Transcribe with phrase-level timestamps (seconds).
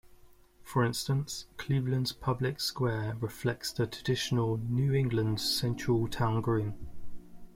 [0.63, 6.73] For instance, Cleveland's public square reflects the traditional New England central town green.